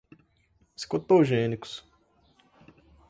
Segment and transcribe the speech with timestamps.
[0.75, 1.83] psicotogênicos